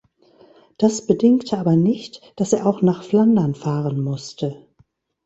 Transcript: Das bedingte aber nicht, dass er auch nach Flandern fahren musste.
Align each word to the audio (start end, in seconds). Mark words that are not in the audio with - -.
Das 0.79 1.05
bedingte 1.05 1.59
aber 1.59 1.75
nicht, 1.75 2.21
dass 2.35 2.53
er 2.53 2.65
auch 2.65 2.81
nach 2.81 3.03
Flandern 3.03 3.53
fahren 3.53 4.01
musste. 4.03 4.65